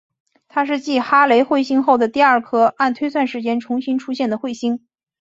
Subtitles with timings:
[0.47, 4.81] 它是继哈雷彗星后第二颗按推算时间重新出现的彗星。